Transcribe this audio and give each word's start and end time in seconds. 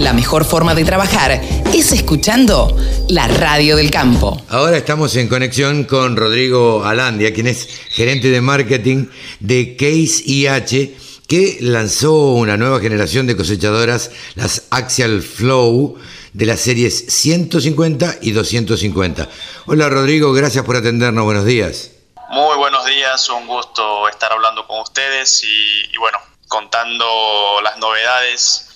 La 0.00 0.14
mejor 0.14 0.46
forma 0.46 0.74
de 0.74 0.82
trabajar 0.82 1.30
es 1.74 1.92
escuchando 1.92 2.74
la 3.10 3.28
radio 3.28 3.76
del 3.76 3.90
campo. 3.90 4.42
Ahora 4.48 4.78
estamos 4.78 5.14
en 5.16 5.28
conexión 5.28 5.84
con 5.84 6.16
Rodrigo 6.16 6.86
Alandia, 6.86 7.34
quien 7.34 7.46
es 7.46 7.68
gerente 7.90 8.30
de 8.30 8.40
marketing 8.40 9.08
de 9.40 9.76
Case 9.76 10.22
IH, 10.24 10.96
que 11.28 11.58
lanzó 11.60 12.32
una 12.32 12.56
nueva 12.56 12.80
generación 12.80 13.26
de 13.26 13.36
cosechadoras, 13.36 14.10
las 14.36 14.68
Axial 14.70 15.20
Flow, 15.20 15.98
de 16.32 16.46
las 16.46 16.60
series 16.60 17.04
150 17.12 18.20
y 18.22 18.30
250. 18.32 19.28
Hola 19.66 19.90
Rodrigo, 19.90 20.32
gracias 20.32 20.64
por 20.64 20.76
atendernos, 20.76 21.24
buenos 21.24 21.44
días. 21.44 21.90
Muy 22.30 22.56
buenos 22.56 22.86
días, 22.86 23.28
un 23.28 23.46
gusto 23.46 24.08
estar 24.08 24.32
hablando 24.32 24.66
con 24.66 24.80
ustedes 24.80 25.44
y, 25.44 25.94
bueno, 25.98 26.16
contando 26.48 27.60
las 27.62 27.76
novedades 27.76 28.69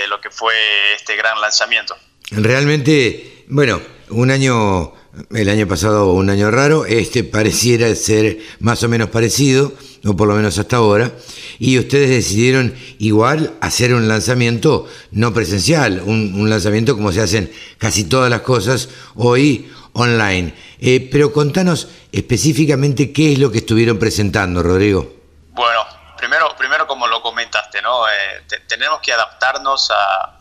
de 0.00 0.08
lo 0.08 0.20
que 0.20 0.30
fue 0.30 0.54
este 0.94 1.16
gran 1.16 1.40
lanzamiento. 1.40 1.96
Realmente, 2.30 3.44
bueno, 3.48 3.80
un 4.10 4.30
año, 4.30 4.92
el 5.34 5.48
año 5.48 5.66
pasado 5.66 6.12
un 6.12 6.30
año 6.30 6.50
raro, 6.50 6.84
este 6.86 7.24
pareciera 7.24 7.92
ser 7.94 8.38
más 8.60 8.82
o 8.82 8.88
menos 8.88 9.10
parecido, 9.10 9.72
o 10.04 10.16
por 10.16 10.28
lo 10.28 10.34
menos 10.34 10.58
hasta 10.58 10.76
ahora, 10.76 11.12
y 11.58 11.78
ustedes 11.78 12.10
decidieron 12.10 12.74
igual 12.98 13.54
hacer 13.60 13.94
un 13.94 14.08
lanzamiento 14.08 14.88
no 15.10 15.32
presencial, 15.32 16.02
un, 16.04 16.48
lanzamiento 16.48 16.94
como 16.94 17.12
se 17.12 17.20
hacen 17.20 17.52
casi 17.78 18.04
todas 18.04 18.30
las 18.30 18.42
cosas 18.42 18.88
hoy 19.14 19.70
online. 19.92 20.54
Eh, 20.78 21.08
pero 21.10 21.32
contanos 21.32 21.88
específicamente 22.12 23.12
qué 23.12 23.32
es 23.32 23.38
lo 23.38 23.50
que 23.50 23.58
estuvieron 23.58 23.98
presentando, 23.98 24.62
Rodrigo. 24.62 25.14
Bueno, 25.52 25.86
primero, 26.18 26.54
primero 26.56 26.86
como 26.86 27.06
lo 27.06 27.22
comentaste, 27.22 27.75
¿no? 27.86 28.08
Eh, 28.08 28.42
tenemos 28.66 29.00
que 29.00 29.12
adaptarnos 29.12 29.90
a, 29.90 30.32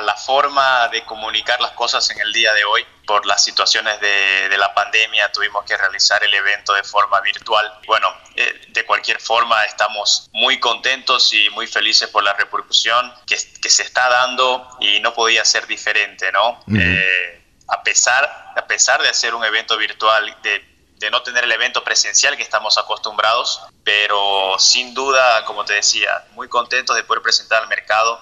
la 0.00 0.16
forma 0.16 0.88
de 0.88 1.04
comunicar 1.04 1.60
las 1.60 1.72
cosas 1.72 2.10
en 2.10 2.18
el 2.18 2.32
día 2.32 2.52
de 2.54 2.64
hoy. 2.64 2.84
Por 3.06 3.26
las 3.26 3.44
situaciones 3.44 4.00
de, 4.00 4.56
la 4.56 4.72
pandemia 4.74 5.30
tuvimos 5.32 5.64
que 5.64 5.76
realizar 5.76 6.24
el 6.24 6.32
evento 6.32 6.72
de 6.72 6.82
forma 6.82 7.20
virtual. 7.20 7.72
Bueno, 7.86 8.08
eh, 8.34 8.66
de 8.68 8.84
cualquier 8.84 9.20
forma 9.20 9.62
estamos 9.64 10.30
muy 10.32 10.58
contentos 10.58 11.32
y 11.32 11.50
muy 11.50 11.66
felices 11.66 12.08
por 12.08 12.24
la 12.24 12.32
repercusión 12.32 13.12
que, 13.26 13.38
se 13.38 13.82
está 13.82 14.08
dando 14.08 14.68
y 14.80 15.00
no 15.00 15.12
podía 15.12 15.44
ser 15.44 15.66
diferente, 15.66 16.32
¿no? 16.32 16.64
a 17.68 17.82
pesar, 17.82 18.52
a 18.56 18.66
pesar 18.66 19.02
de 19.02 19.08
hacer 19.08 19.34
un 19.34 19.44
evento 19.44 19.76
virtual, 19.76 20.36
de, 20.42 20.73
no 21.10 21.22
tener 21.22 21.44
el 21.44 21.52
evento 21.52 21.84
presencial 21.84 22.36
que 22.36 22.42
estamos 22.42 22.78
acostumbrados, 22.78 23.60
pero 23.82 24.58
sin 24.58 24.94
duda, 24.94 25.44
como 25.44 25.64
te 25.64 25.74
decía, 25.74 26.24
muy 26.32 26.48
contentos 26.48 26.96
de 26.96 27.04
poder 27.04 27.22
presentar 27.22 27.62
al 27.62 27.68
mercado 27.68 28.20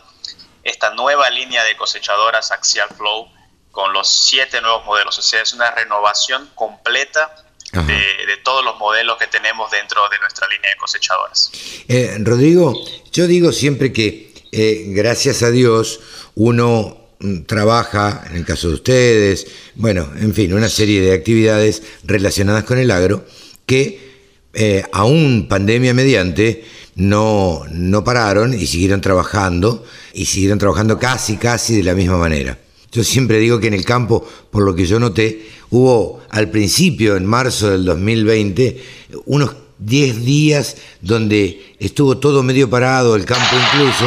esta 0.64 0.90
nueva 0.90 1.28
línea 1.30 1.64
de 1.64 1.76
cosechadoras 1.76 2.50
Axial 2.50 2.88
Flow 2.96 3.28
con 3.70 3.92
los 3.92 4.08
siete 4.08 4.60
nuevos 4.60 4.84
modelos. 4.84 5.18
O 5.18 5.22
sea, 5.22 5.42
es 5.42 5.52
una 5.52 5.70
renovación 5.70 6.50
completa 6.54 7.34
de, 7.72 8.36
todos 8.44 8.64
los 8.64 8.76
modelos 8.78 9.16
que 9.18 9.26
tenemos 9.28 9.70
dentro 9.70 10.08
de 10.10 10.18
nuestra 10.18 10.46
línea 10.48 10.70
de 10.70 10.76
cosechadoras. 10.76 11.50
Eh, 11.88 12.16
Rodrigo, 12.20 12.74
yo 13.12 13.26
digo 13.26 13.52
siempre 13.52 13.92
que 13.92 14.34
eh, 14.52 14.84
gracias 14.88 15.42
a 15.42 15.50
Dios 15.50 16.00
uno 16.34 17.01
trabaja, 17.46 18.24
en 18.28 18.36
el 18.36 18.44
caso 18.44 18.68
de 18.68 18.74
ustedes, 18.74 19.46
bueno, 19.76 20.08
en 20.18 20.34
fin, 20.34 20.52
una 20.52 20.68
serie 20.68 21.00
de 21.00 21.12
actividades 21.12 21.82
relacionadas 22.04 22.64
con 22.64 22.78
el 22.78 22.90
agro 22.90 23.24
que 23.66 24.12
eh, 24.54 24.82
aún 24.92 25.46
pandemia 25.48 25.94
mediante 25.94 26.64
no, 26.94 27.62
no 27.70 28.04
pararon 28.04 28.52
y 28.54 28.66
siguieron 28.66 29.00
trabajando 29.00 29.84
y 30.12 30.26
siguieron 30.26 30.58
trabajando 30.58 30.98
casi, 30.98 31.36
casi 31.36 31.76
de 31.76 31.84
la 31.84 31.94
misma 31.94 32.18
manera. 32.18 32.58
Yo 32.90 33.02
siempre 33.02 33.38
digo 33.38 33.58
que 33.58 33.68
en 33.68 33.74
el 33.74 33.86
campo, 33.86 34.26
por 34.50 34.64
lo 34.64 34.74
que 34.74 34.84
yo 34.84 35.00
noté, 35.00 35.46
hubo 35.70 36.20
al 36.28 36.50
principio, 36.50 37.16
en 37.16 37.24
marzo 37.24 37.70
del 37.70 37.86
2020, 37.86 38.82
unos 39.24 39.56
10 39.78 40.24
días 40.24 40.76
donde 41.00 41.74
estuvo 41.78 42.18
todo 42.18 42.42
medio 42.42 42.68
parado, 42.68 43.16
el 43.16 43.24
campo 43.24 43.56
incluso, 43.72 44.04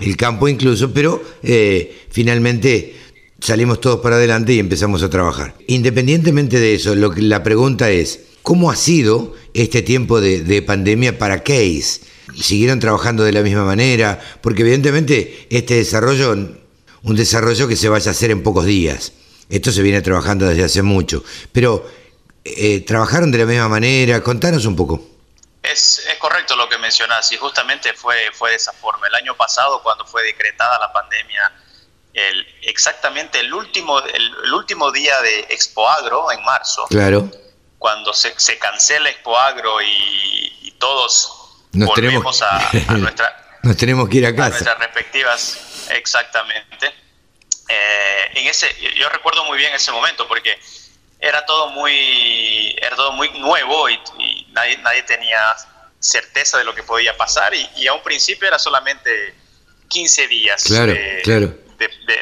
el 0.00 0.16
campo 0.16 0.48
incluso, 0.48 0.92
pero 0.92 1.22
eh, 1.42 2.04
finalmente 2.10 2.96
salimos 3.40 3.80
todos 3.80 4.00
para 4.00 4.16
adelante 4.16 4.52
y 4.54 4.58
empezamos 4.58 5.02
a 5.02 5.10
trabajar. 5.10 5.54
Independientemente 5.66 6.58
de 6.58 6.74
eso, 6.74 6.94
lo 6.94 7.10
que, 7.10 7.22
la 7.22 7.42
pregunta 7.42 7.90
es, 7.90 8.20
¿cómo 8.42 8.70
ha 8.70 8.76
sido 8.76 9.34
este 9.54 9.82
tiempo 9.82 10.20
de, 10.20 10.62
pandemia 10.62 11.18
para 11.18 11.42
Case? 11.42 12.00
¿Siguieron 12.40 12.80
trabajando 12.80 13.24
de 13.24 13.32
la 13.32 13.42
misma 13.42 13.64
manera? 13.64 14.20
Porque 14.40 14.62
evidentemente 14.62 15.46
este 15.50 15.74
desarrollo, 15.74 16.32
un 17.02 17.16
desarrollo 17.16 17.68
que 17.68 17.76
se 17.76 17.88
vaya 17.88 18.10
a 18.10 18.12
hacer 18.12 18.30
en 18.30 18.42
pocos 18.42 18.64
días. 18.64 19.12
Esto 19.48 19.70
se 19.70 19.82
viene 19.82 20.00
trabajando 20.00 20.46
desde 20.46 20.64
hace 20.64 20.82
mucho. 20.82 21.22
Pero, 21.52 21.86
eh, 22.44 22.80
¿trabajaron 22.80 23.30
de 23.30 23.38
la 23.38 23.46
misma 23.46 23.68
manera? 23.68 24.22
Contanos 24.22 24.64
un 24.64 24.76
poco. 24.76 25.06
Es, 25.62 26.02
correcto 26.18 26.31
lo 26.50 26.68
que 26.68 26.78
mencionas 26.78 27.30
y 27.32 27.36
justamente 27.36 27.92
fue, 27.94 28.30
fue 28.32 28.50
de 28.50 28.56
esa 28.56 28.72
forma. 28.72 29.06
El 29.06 29.14
año 29.14 29.36
pasado, 29.36 29.82
cuando 29.82 30.04
fue 30.06 30.22
decretada 30.22 30.78
la 30.78 30.92
pandemia, 30.92 31.52
el, 32.12 32.46
exactamente 32.62 33.40
el 33.40 33.52
último, 33.52 34.00
el, 34.00 34.52
último 34.52 34.90
día 34.92 35.20
de 35.22 35.40
Expo 35.50 35.88
Agro, 35.88 36.30
en 36.30 36.42
marzo, 36.44 36.84
claro. 36.88 37.30
cuando 37.78 38.12
se, 38.12 38.38
se 38.38 38.58
cancela 38.58 39.10
Expo 39.10 39.36
Agro 39.36 39.80
y, 39.82 40.74
todos 40.78 41.68
nos 41.74 41.90
volvemos 41.90 42.40
tenemos, 42.40 42.42
a, 42.42 42.92
nuestra, 42.98 43.58
nos 43.62 43.76
tenemos 43.76 44.08
que 44.08 44.16
ir 44.16 44.26
a 44.26 44.34
casa. 44.34 44.50
nuestras 44.50 44.78
respectivas, 44.80 45.86
exactamente. 45.90 46.92
Eh, 47.68 48.30
en 48.34 48.48
ese, 48.48 48.68
yo 48.96 49.08
recuerdo 49.08 49.44
muy 49.44 49.58
bien 49.58 49.72
ese 49.72 49.92
momento 49.92 50.26
porque 50.26 50.58
era 51.20 51.46
todo 51.46 51.70
muy, 51.70 52.74
era 52.82 52.96
todo 52.96 53.12
muy 53.12 53.30
nuevo 53.38 53.88
y, 53.88 53.96
nadie, 54.50 54.76
nadie 54.78 55.04
tenía 55.04 55.54
certeza 56.02 56.58
de 56.58 56.64
lo 56.64 56.74
que 56.74 56.82
podía 56.82 57.16
pasar 57.16 57.54
y, 57.54 57.86
a 57.86 57.94
un 57.94 58.02
principio 58.02 58.48
era 58.48 58.58
solamente 58.58 59.34
15 59.88 60.26
días 60.26 60.64
de, 60.64 61.22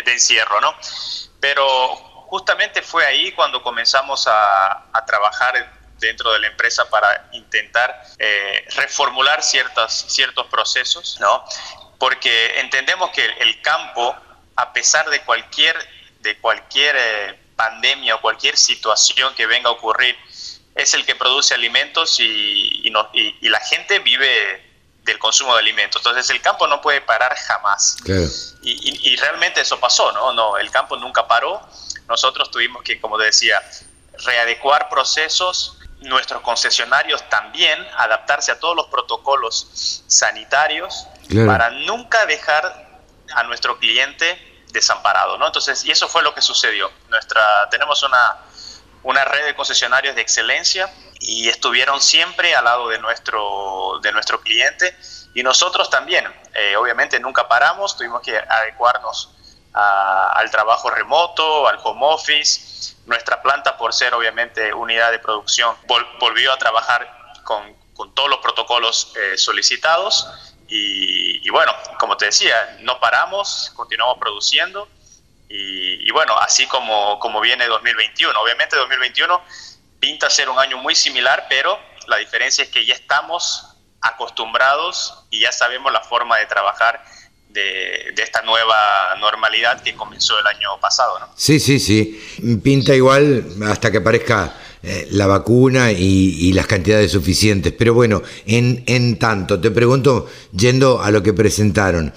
encierro, 0.06 0.60
¿no? 0.60 0.74
Pero 1.40 1.66
justamente 2.28 2.82
fue 2.82 3.06
ahí 3.06 3.32
cuando 3.32 3.62
comenzamos 3.62 4.26
a, 4.28 4.86
trabajar 5.06 5.80
dentro 5.98 6.30
de 6.32 6.38
la 6.38 6.46
empresa 6.46 6.88
para 6.88 7.28
intentar 7.32 8.02
eh, 8.18 8.64
reformular 8.76 9.42
ciertas, 9.42 10.04
ciertos 10.08 10.46
procesos, 10.46 11.18
¿no? 11.18 11.44
Porque 11.98 12.60
entendemos 12.60 13.10
que 13.10 13.24
el 13.24 13.60
campo, 13.62 14.14
a 14.56 14.72
pesar 14.72 15.08
de 15.10 15.20
cualquier, 15.22 15.76
de 16.20 16.38
cualquier 16.38 16.96
eh, 16.98 17.38
pandemia 17.56 18.16
o 18.16 18.20
cualquier 18.20 18.56
situación 18.56 19.34
que 19.34 19.46
venga 19.46 19.70
a 19.70 19.72
ocurrir, 19.72 20.16
es 20.74 20.94
el 20.94 21.04
que 21.04 21.14
produce 21.14 21.54
alimentos 21.54 22.20
y, 22.20 22.82
y, 22.84 23.48
la 23.48 23.60
gente 23.60 23.98
vive 23.98 24.70
del 25.02 25.18
consumo 25.18 25.54
de 25.54 25.60
alimentos. 25.60 26.00
Entonces 26.00 26.30
el 26.30 26.40
campo 26.40 26.66
no 26.66 26.80
puede 26.80 27.00
parar 27.00 27.34
jamás. 27.36 27.96
Y, 28.62 29.16
realmente 29.16 29.60
eso 29.60 29.78
pasó, 29.80 30.12
¿no? 30.12 30.32
No, 30.32 30.56
el 30.58 30.70
campo 30.70 30.96
nunca 30.96 31.26
paró. 31.26 31.60
Nosotros 32.08 32.50
tuvimos 32.50 32.82
que, 32.82 33.00
como 33.00 33.18
decía, 33.18 33.60
readecuar 34.24 34.88
procesos, 34.88 35.76
nuestros 36.00 36.42
concesionarios 36.42 37.28
también, 37.28 37.78
adaptarse 37.96 38.52
a 38.52 38.58
todos 38.58 38.76
los 38.76 38.86
protocolos 38.86 40.02
sanitarios 40.06 41.06
para 41.46 41.70
nunca 41.70 42.26
dejar 42.26 43.00
a 43.34 43.42
nuestro 43.44 43.78
cliente 43.78 44.46
desamparado, 44.72 45.36
¿no? 45.38 45.46
Entonces, 45.46 45.84
y 45.84 45.90
eso 45.90 46.08
fue 46.08 46.22
lo 46.22 46.34
que 46.34 46.40
sucedió. 46.40 46.90
Nuestra, 47.08 47.68
tenemos 47.70 48.02
una, 48.02 48.38
una 49.02 49.24
red 49.24 49.46
de 49.46 49.54
concesionarios 49.54 50.14
de 50.14 50.22
excelencia 50.22 50.92
y 51.20 51.48
estuvieron 51.48 52.00
siempre 52.00 52.54
al 52.54 52.64
lado 52.64 52.88
de 52.88 52.98
nuestro, 52.98 53.98
de 54.02 54.12
nuestro 54.12 54.40
cliente 54.40 54.96
y 55.34 55.42
nosotros 55.42 55.90
también. 55.90 56.26
Eh, 56.54 56.76
obviamente 56.76 57.20
nunca 57.20 57.48
paramos, 57.48 57.96
tuvimos 57.96 58.22
que 58.22 58.36
adecuarnos 58.36 59.36
al 59.72 60.50
trabajo 60.50 60.90
remoto, 60.90 61.68
al 61.68 61.78
home 61.82 62.00
office. 62.02 62.96
Nuestra 63.06 63.40
planta, 63.40 63.76
por 63.76 63.94
ser 63.94 64.14
obviamente 64.14 64.72
unidad 64.74 65.12
de 65.12 65.18
producción, 65.18 65.76
volvió 66.18 66.52
a 66.52 66.58
trabajar 66.58 67.08
con, 67.44 67.74
con 67.94 68.14
todos 68.14 68.28
los 68.28 68.38
protocolos 68.40 69.12
eh, 69.16 69.38
solicitados 69.38 70.26
y, 70.72 71.50
bueno, 71.50 71.74
como 71.98 72.16
te 72.16 72.26
decía, 72.26 72.78
no 72.82 73.00
paramos, 73.00 73.72
continuamos 73.74 74.18
produciendo 74.18 74.88
y, 75.52 76.10
bueno, 76.12 76.38
así 76.38 76.66
como, 76.66 77.18
como 77.18 77.40
viene 77.40 77.66
2021. 77.66 78.40
Obviamente 78.40 78.76
2021 78.76 79.42
pinta 79.98 80.30
ser 80.30 80.48
un 80.48 80.58
año 80.58 80.78
muy 80.78 80.94
similar, 80.94 81.46
pero 81.48 81.76
la 82.06 82.18
diferencia 82.18 82.62
es 82.62 82.70
que 82.70 82.86
ya 82.86 82.94
estamos 82.94 83.66
acostumbrados 84.00 85.24
y 85.28 85.40
ya 85.40 85.50
sabemos 85.50 85.92
la 85.92 86.02
forma 86.02 86.38
de 86.38 86.46
trabajar 86.46 87.04
de, 87.48 88.14
esta 88.16 88.42
nueva 88.42 89.16
normalidad 89.18 89.82
que 89.82 89.94
comenzó 89.94 90.38
el 90.38 90.46
año 90.46 90.78
pasado. 90.80 91.18
¿no? 91.18 91.28
Sí, 91.34 91.58
sí, 91.58 91.80
sí. 91.80 92.60
Pinta 92.62 92.94
igual 92.94 93.44
hasta 93.66 93.90
que 93.90 94.00
parezca 94.00 94.54
eh, 94.84 95.08
la 95.10 95.26
vacuna 95.26 95.90
y, 95.90 96.52
las 96.52 96.68
cantidades 96.68 97.10
suficientes. 97.10 97.72
Pero 97.76 97.92
bueno, 97.92 98.22
en, 98.46 98.84
en 98.86 99.18
tanto, 99.18 99.60
te 99.60 99.72
pregunto, 99.72 100.30
yendo 100.52 101.02
a 101.02 101.10
lo 101.10 101.24
que 101.24 101.32
presentaron, 101.32 102.14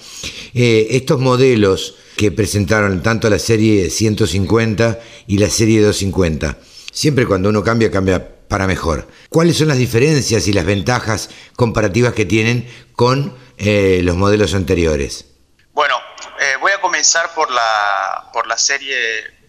eh, 0.54 0.86
estos 0.90 1.18
modelos 1.18 1.96
que 2.16 2.30
presentaron 2.32 3.02
tanto 3.02 3.28
la 3.28 3.38
serie 3.38 3.90
150 3.90 4.98
y 5.26 5.38
la 5.38 5.50
serie 5.50 5.80
250. 5.80 6.58
Siempre 6.92 7.26
cuando 7.26 7.48
uno 7.48 7.64
cambia, 7.64 7.90
cambia 7.90 8.46
para 8.48 8.66
mejor. 8.66 9.08
¿Cuáles 9.30 9.58
son 9.58 9.68
las 9.68 9.78
diferencias 9.78 10.46
y 10.46 10.52
las 10.52 10.64
ventajas 10.64 11.30
comparativas 11.56 12.12
que 12.12 12.24
tienen 12.24 12.70
con 12.94 13.36
eh, 13.56 14.00
los 14.04 14.16
modelos 14.16 14.54
anteriores? 14.54 15.26
Bueno, 15.72 15.96
eh, 16.38 16.56
voy 16.60 16.72
a 16.72 16.80
comenzar 16.80 17.34
por 17.34 17.50
la, 17.50 18.30
por 18.32 18.46
la 18.46 18.56
serie, 18.56 18.96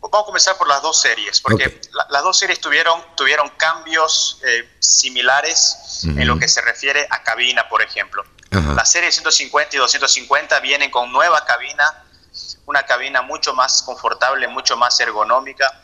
vamos 0.01 0.21
a 0.23 0.25
comenzar 0.25 0.57
por 0.57 0.67
las 0.67 0.81
dos 0.81 0.99
series, 0.99 1.39
porque 1.41 1.79
las 2.09 2.23
dos 2.23 2.39
series 2.39 2.59
tuvieron, 2.59 2.99
tuvieron 3.15 3.49
cambios 3.57 4.41
eh, 4.45 4.67
similares 4.79 6.01
en 6.03 6.27
lo 6.27 6.39
que 6.39 6.47
se 6.47 6.61
refiere 6.61 7.05
a 7.09 7.21
cabina, 7.23 7.67
por 7.69 7.81
ejemplo. 7.81 8.23
La 8.51 8.85
serie 8.85 9.11
150 9.11 9.75
y 9.75 9.79
250 9.79 10.59
vienen 10.61 10.89
con 10.89 11.11
nueva 11.11 11.43
cabina, 11.45 12.04
una 12.65 12.83
cabina 12.83 13.21
mucho 13.21 13.53
más 13.53 13.83
confortable, 13.83 14.47
mucho 14.47 14.77
más 14.77 14.99
ergonómica, 14.99 15.81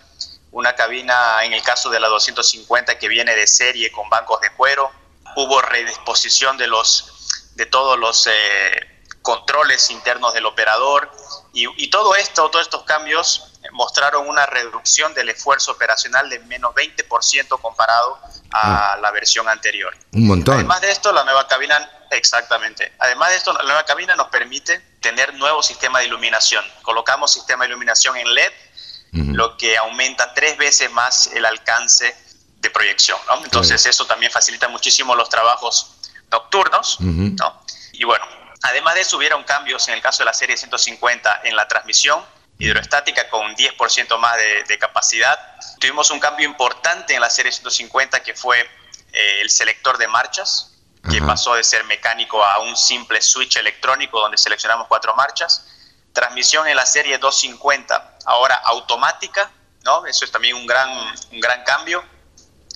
una 0.51 0.75
cabina 0.75 1.43
en 1.43 1.53
el 1.53 1.61
caso 1.63 1.89
de 1.89 1.99
la 1.99 2.07
250 2.07 2.97
que 2.97 3.07
viene 3.07 3.35
de 3.35 3.47
serie 3.47 3.91
con 3.91 4.09
bancos 4.09 4.41
de 4.41 4.51
cuero, 4.51 4.91
hubo 5.35 5.61
redisposición 5.61 6.57
de 6.57 6.67
los 6.67 7.51
de 7.55 7.65
todos 7.65 7.97
los 7.97 8.27
eh, 8.27 9.03
controles 9.21 9.89
internos 9.89 10.33
del 10.33 10.45
operador 10.45 11.11
y, 11.53 11.89
todo 11.89 12.15
esto, 12.15 12.49
todos 12.49 12.65
estos 12.65 12.83
cambios 12.83 13.51
mostraron 13.73 14.27
una 14.27 14.45
reducción 14.45 15.13
del 15.13 15.29
esfuerzo 15.29 15.73
operacional 15.73 16.29
de 16.29 16.39
menos 16.39 16.73
20% 16.73 17.59
comparado 17.59 18.17
a 18.51 18.95
mm. 18.97 19.01
la 19.01 19.11
versión 19.11 19.49
anterior. 19.49 19.93
Un 20.13 20.27
montón. 20.27 20.55
Además 20.55 20.79
de 20.79 20.91
esto, 20.91 21.11
la 21.11 21.25
nueva 21.25 21.47
cabina 21.49 21.89
Exactamente. 22.11 22.93
Además 22.99 23.29
de 23.29 23.37
esto, 23.37 23.53
la 23.53 23.63
nueva 23.63 23.83
cabina 23.85 24.15
nos 24.15 24.27
permite 24.27 24.81
tener 25.01 25.33
nuevo 25.33 25.62
sistema 25.62 26.00
de 26.00 26.06
iluminación. 26.06 26.63
Colocamos 26.83 27.33
sistema 27.33 27.65
de 27.65 27.69
iluminación 27.69 28.15
en 28.18 28.33
LED, 28.33 28.51
lo 29.13 29.57
que 29.57 29.75
aumenta 29.77 30.33
tres 30.33 30.57
veces 30.57 30.89
más 30.92 31.27
el 31.33 31.45
alcance 31.45 32.15
de 32.57 32.69
proyección. 32.69 33.19
Entonces 33.44 33.86
eso 33.86 34.06
también 34.06 34.31
facilita 34.31 34.69
muchísimo 34.69 35.15
los 35.15 35.27
trabajos 35.27 35.98
nocturnos. 36.31 36.98
Y 37.92 38.03
bueno, 38.06 38.25
además 38.62 38.95
de 38.95 39.01
eso 39.01 39.18
hubieron 39.18 39.44
cambios 39.44 39.88
en 39.89 39.95
el 39.95 40.01
caso 40.01 40.19
de 40.19 40.25
la 40.25 40.33
serie 40.33 40.56
150 40.56 41.42
en 41.44 41.56
la 41.56 41.68
transmisión 41.68 42.24
hidroestática 42.57 43.27
con 43.30 43.56
10% 43.56 44.18
más 44.19 44.38
de, 44.38 44.77
capacidad. 44.80 45.38
Tuvimos 45.80 46.12
un 46.12 46.19
cambio 46.19 46.48
importante 46.48 47.15
en 47.15 47.21
la 47.21 47.30
serie 47.30 47.51
150 47.51 48.21
que 48.21 48.36
fue 48.36 48.59
eh, 49.13 49.39
el 49.42 49.50
selector 49.50 49.98
de 49.98 50.07
marchas 50.07 50.70
que 51.09 51.21
pasó 51.21 51.56
de 51.56 51.63
ser 51.63 51.83
mecánico 51.86 52.44
a 52.44 52.59
un 52.59 52.77
simple 52.77 53.21
switch 53.21 53.57
electrónico 53.57 54.19
donde 54.19 54.38
seleccionamos 54.38 54.88
cuatro 54.88 55.15
marchas. 55.15 55.68
Transmisión 56.13 56.68
en 56.68 56.75
la 56.75 56.86
serie 56.86 57.18
250, 57.18 58.18
ahora 58.25 58.56
automática, 58.65 59.50
¿no? 59.83 60.06
Eso 60.06 60.25
es 60.25 60.31
también 60.31 60.56
un 60.56 60.68
gran, 60.68 60.89
un 61.31 61.39
gran 61.39 61.63
cambio. 61.63 62.03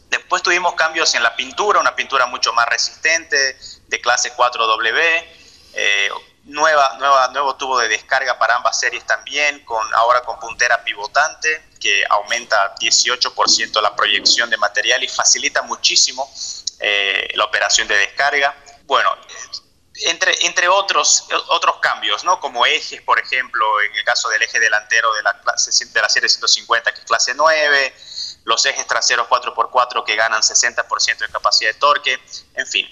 Después 0.10 0.42
tuvimos 0.42 0.74
cambios 0.75 1.13
en 1.16 1.24
la 1.24 1.36
pintura, 1.36 1.80
una 1.80 1.95
pintura 1.95 2.25
mucho 2.25 2.54
más 2.54 2.68
resistente, 2.68 3.57
de 3.88 4.01
clase 4.01 4.33
4W, 4.36 5.25
eh, 5.74 6.10
nueva, 6.45 6.95
nueva, 7.00 7.27
nuevo 7.30 7.56
tubo 7.56 7.80
de 7.80 7.88
descarga 7.88 8.38
para 8.38 8.56
ambas 8.56 8.80
series 8.80 9.06
también, 9.06 9.63
con, 9.65 9.94
ahora 9.95 10.21
con 10.21 10.39
puntera 10.39 10.83
pivotante, 10.83 11.69
que 11.80 12.03
aumenta 12.09 12.75
18% 12.75 13.81
la 13.81 13.95
proyección 13.95 14.50
de 14.50 14.57
material 14.57 15.03
y 15.03 15.07
facilita 15.07 15.63
muchísimo 15.63 16.31
eh, 16.80 17.30
la 17.36 17.45
operación 17.45 17.88
de 17.88 17.95
descarga. 17.97 18.56
Bueno, 18.83 19.15
entre, 20.06 20.45
entre 20.45 20.68
otros, 20.68 21.27
otros 21.50 21.77
cambios, 21.77 22.24
¿no? 22.24 22.39
como 22.39 22.65
ejes, 22.65 23.01
por 23.01 23.19
ejemplo, 23.19 23.81
en 23.81 23.95
el 23.95 24.03
caso 24.03 24.30
del 24.30 24.41
eje 24.41 24.59
delantero 24.59 25.13
de 25.13 25.24
la, 25.24 25.39
clase, 25.41 25.86
de 25.86 26.01
la 26.01 26.09
serie 26.09 26.30
150, 26.30 26.94
que 26.94 27.00
es 27.00 27.06
clase 27.06 27.33
9, 27.33 27.95
los 28.44 28.65
ejes 28.65 28.86
traseros 28.86 29.27
4x4 29.27 30.03
que 30.03 30.15
ganan 30.15 30.41
60% 30.41 31.18
de 31.18 31.27
capacidad 31.30 31.71
de 31.71 31.80
torque, 31.80 32.19
en 32.53 32.68
fin. 32.68 32.88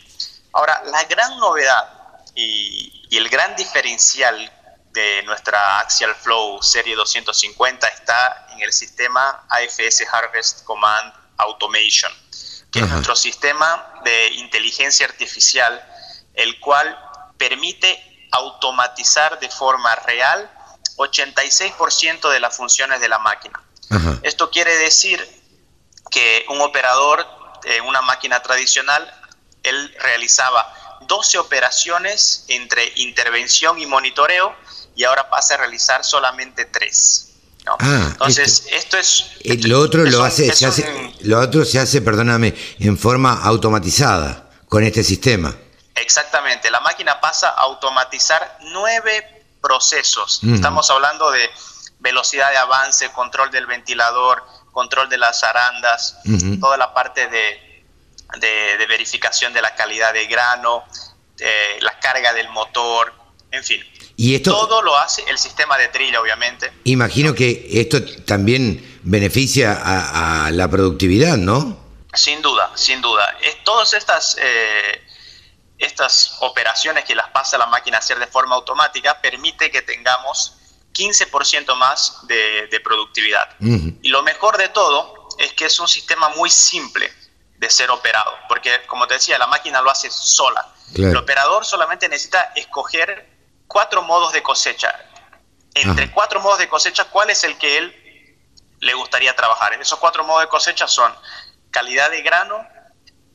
Ahora, 0.54 0.82
la 0.86 1.04
gran 1.04 1.38
novedad 1.38 2.03
y, 2.36 3.08
y 3.10 3.18
el 3.18 3.30
gran 3.30 3.56
diferencial 3.56 4.52
de 4.92 5.24
nuestra 5.24 5.80
Axial 5.80 6.16
Flow 6.16 6.62
serie 6.62 6.96
250 6.96 7.88
está 7.88 8.48
en 8.52 8.62
el 8.62 8.72
sistema 8.72 9.46
AFS 9.50 10.06
Harvest 10.12 10.64
Command 10.64 11.14
Automation 11.38 12.12
que 12.74 12.80
es 12.80 12.90
nuestro 12.90 13.16
sistema 13.16 14.02
de 14.04 14.30
inteligencia 14.34 15.06
artificial, 15.06 15.80
el 16.34 16.60
cual 16.60 16.98
permite 17.38 18.28
automatizar 18.32 19.40
de 19.40 19.48
forma 19.48 19.94
real 19.96 20.50
86% 20.98 22.32
de 22.32 22.40
las 22.40 22.58
funciones 22.58 23.00
de 23.00 23.10
la 23.10 23.20
máquina. 23.20 23.62
Esto 24.24 24.50
quiere 24.50 24.76
decir 24.76 25.24
que 26.10 26.46
un 26.50 26.62
operador 26.62 27.28
en 27.64 27.86
una 27.86 28.02
máquina 28.02 28.42
tradicional, 28.42 29.14
él 29.62 29.96
realizaba 30.00 30.74
12 31.08 31.38
operaciones 31.38 32.46
entre 32.48 32.92
intervención 32.96 33.80
y 33.80 33.86
monitoreo 33.86 34.56
y 34.96 35.04
ahora 35.04 35.30
pasa 35.30 35.56
a 35.56 35.58
realizar 35.58 36.04
solamente 36.04 36.66
3. 36.66 37.30
Ah, 37.66 38.10
Entonces, 38.12 38.68
esto, 38.72 38.98
es... 38.98 39.26
Lo 39.66 39.80
otro 39.80 40.04
lo 40.04 40.24
hace, 40.24 40.54
se 40.54 40.66
hace, 40.66 41.14
lo 41.22 41.40
otro 41.40 41.64
se 41.64 41.80
hace, 41.80 42.02
perdóname, 42.02 42.54
en 42.80 42.98
forma 42.98 43.42
automatizada 43.42 44.50
con 44.68 44.84
este 44.84 45.04
sistema. 45.04 45.56
Exactamente, 45.96 46.70
la 46.72 46.82
máquina 46.82 47.22
pasa 47.22 47.50
a 47.50 47.62
automatizar 47.62 48.58
nueve 48.72 49.46
procesos. 49.62 50.42
Estamos 50.44 50.90
hablando 50.90 51.32
de 51.32 51.50
velocidad 52.00 52.50
de 52.52 52.58
avance, 52.58 53.10
control 53.12 53.50
del 53.52 53.66
ventilador, 53.66 54.44
control 54.72 55.08
de 55.08 55.18
las 55.18 55.44
arandas, 55.44 56.18
toda 56.60 56.76
la 56.76 56.94
parte 56.94 57.28
de, 57.28 57.73
de, 58.40 58.86
verificación 58.88 59.54
de 59.54 59.62
la 59.62 59.76
calidad 59.76 60.14
de 60.14 60.26
grano, 60.28 60.84
la 61.82 62.00
carga 62.00 62.34
del 62.34 62.50
motor, 62.50 63.14
en 63.52 63.64
fin. 63.64 63.84
Y 64.16 64.36
esto, 64.36 64.52
Todo 64.52 64.82
lo 64.82 64.98
hace 64.98 65.24
el 65.28 65.38
sistema 65.38 65.78
de 65.78 65.88
trilla, 65.88 66.22
obviamente. 66.22 66.72
Imagino 66.84 67.34
que 67.34 67.68
esto 67.72 68.04
también 68.26 69.00
beneficia 69.04 70.46
a, 70.46 70.52
la 70.52 70.70
productividad, 70.70 71.38
¿no? 71.38 71.78
Sin 72.14 72.42
duda, 72.42 72.72
sin 72.76 73.02
duda. 73.02 73.38
Es, 73.42 73.64
todas 73.64 73.94
estas, 73.94 74.38
eh, 74.40 75.04
estas 75.80 76.38
operaciones 76.42 77.06
que 77.06 77.16
las 77.16 77.30
pasa 77.30 77.58
la 77.58 77.66
máquina 77.66 77.98
a 77.98 78.00
hacer 78.00 78.20
de 78.20 78.28
forma 78.28 78.56
automática 78.56 79.20
permite 79.20 79.72
que 79.72 79.82
tengamos 79.82 80.58
15% 80.94 81.76
más 81.76 82.20
de, 82.28 82.80
productividad. 82.84 83.50
Y 83.60 84.10
lo 84.10 84.22
mejor 84.24 84.58
de 84.58 84.70
todo 84.70 85.30
es 85.40 85.54
que 85.54 85.66
es 85.66 85.80
un 85.80 85.88
sistema 85.88 86.30
muy 86.30 86.50
simple 86.50 87.12
de 87.64 87.70
ser 87.70 87.90
operado, 87.92 88.38
porque 88.50 88.86
como 88.88 89.08
te 89.08 89.14
decía, 89.14 89.38
la 89.38 89.48
máquina 89.48 89.82
lo 89.82 89.90
hace 89.90 90.12
sola. 90.12 90.68
El 90.94 91.16
operador 91.16 91.64
solamente 91.64 92.10
necesita 92.10 92.52
escoger 92.56 93.30
cuatro 93.68 94.02
modos 94.02 94.34
de 94.34 94.44
cosecha. 94.44 94.94
Entre 95.74 96.12
cuatro 96.12 96.42
modos 96.42 96.60
de 96.60 96.68
cosecha, 96.68 97.06
¿cuál 97.06 97.30
es 97.30 97.44
el 97.46 97.58
que 97.58 97.78
él 97.78 98.38
le 98.80 98.94
gustaría 98.94 99.34
trabajar? 99.36 99.74
Esos 99.74 99.98
cuatro 99.98 100.26
modos 100.26 100.42
de 100.42 100.50
cosecha 100.50 100.88
son 100.90 101.16
calidad 101.72 102.12
de 102.12 102.22
grano, 102.22 102.68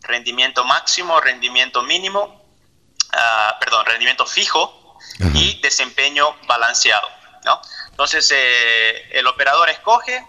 rendimiento 0.02 0.62
máximo, 0.64 1.20
rendimiento 1.20 1.82
mínimo, 1.82 2.44
ah, 3.14 3.56
perdón, 3.58 3.86
rendimiento 3.86 4.26
fijo 4.26 4.98
y 5.34 5.58
desempeño 5.62 6.36
balanceado. 6.46 7.08
¿no? 7.44 7.62
Entonces, 7.90 8.30
eh, 8.30 9.08
el 9.12 9.26
operador 9.26 9.70
escoge 9.70 10.22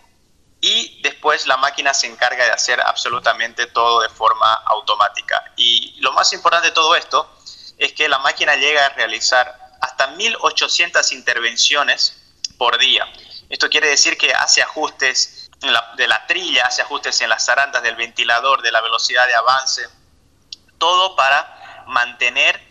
y 0.61 0.98
después 1.19 1.47
la 1.47 1.57
máquina 1.57 1.93
se 1.93 2.07
encarga 2.07 2.45
de 2.45 2.51
hacer 2.51 2.79
absolutamente 2.79 3.67
todo 3.67 3.99
de 3.99 4.07
forma 4.07 4.53
automática. 4.53 5.51
Y 5.57 5.99
lo 5.99 6.13
más 6.13 6.31
importante 6.31 6.69
de 6.69 6.73
todo 6.73 6.95
esto 6.95 7.29
es 7.77 7.91
que 7.91 8.07
la 8.07 8.19
máquina 8.19 8.55
llega 8.55 8.85
a 8.85 8.89
realizar 8.89 9.53
hasta 9.81 10.15
1.800 10.15 11.11
intervenciones 11.11 12.15
por 12.57 12.77
día. 12.77 13.05
Esto 13.49 13.69
quiere 13.69 13.89
decir 13.89 14.17
que 14.17 14.33
hace 14.33 14.61
ajustes 14.61 15.49
de 15.59 16.07
la 16.07 16.25
trilla, 16.25 16.67
hace 16.67 16.83
ajustes 16.83 17.19
en 17.19 17.27
las 17.27 17.45
zarandas 17.45 17.83
del 17.83 17.97
ventilador, 17.97 18.61
de 18.61 18.71
la 18.71 18.79
velocidad 18.79 19.27
de 19.27 19.35
avance, 19.35 19.89
todo 20.77 21.17
para 21.17 21.83
mantener 21.85 22.61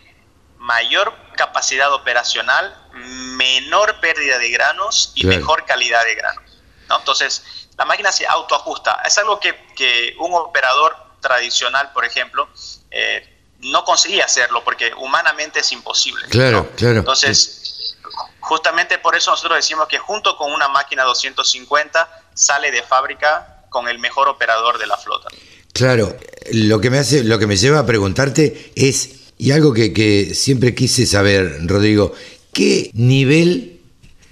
mayor 0.57 1.15
capacidad 1.35 1.93
operacional, 1.93 2.75
menor 2.93 3.99
pérdida 3.99 4.39
de 4.39 4.49
granos 4.49 5.11
y 5.13 5.27
mejor 5.27 5.65
calidad 5.65 6.03
de 6.03 6.15
granos. 6.15 6.43
Entonces, 6.89 7.43
la 7.79 7.85
máquina 7.85 8.11
se 8.11 8.27
autoajusta. 8.27 9.01
Es 9.05 9.17
algo 9.17 9.39
que, 9.39 10.13
un 10.19 10.33
operador 10.33 10.97
tradicional, 11.21 11.91
por 11.93 12.03
ejemplo, 12.03 12.49
eh, 12.91 13.25
no 13.61 13.85
conseguía 13.85 14.25
hacerlo 14.25 14.61
porque 14.65 14.91
humanamente 14.95 15.61
es 15.61 15.71
imposible. 15.71 16.27
Claro, 16.27 16.69
claro. 16.75 16.99
Entonces, 16.99 17.95
justamente 18.41 18.97
por 18.97 19.15
eso 19.15 19.31
nosotros 19.31 19.55
decimos 19.55 19.87
que 19.87 19.97
junto 19.97 20.35
con 20.35 20.51
una 20.51 20.67
máquina 20.67 21.05
250 21.05 22.23
sale 22.33 22.69
de 22.69 22.83
fábrica 22.83 23.63
con 23.69 23.87
el 23.87 23.97
mejor 23.97 24.27
operador 24.27 24.77
de 24.77 24.85
la 24.85 24.97
flota. 24.97 25.29
Claro, 25.71 26.17
lo 26.51 26.81
que 26.81 26.89
me 26.89 26.97
hace, 26.97 27.23
lo 27.23 27.39
que 27.39 27.47
me 27.47 27.55
lleva 27.55 27.79
a 27.79 27.85
preguntarte 27.85 28.73
es, 28.75 29.31
y 29.37 29.53
algo 29.53 29.73
que, 29.73 29.93
que 29.93 30.35
siempre 30.35 30.75
quise 30.75 31.05
saber, 31.05 31.65
Rodrigo, 31.65 32.13
¿qué 32.51 32.91
nivel 32.93 33.79